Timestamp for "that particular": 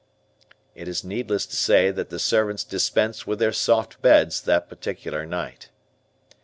4.41-5.27